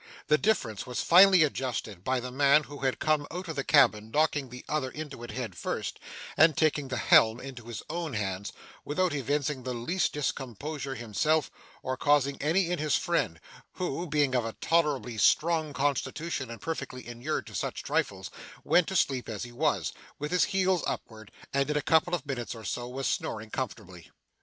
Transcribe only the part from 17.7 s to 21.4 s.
trifles, went to sleep as he was, with his heels upwards,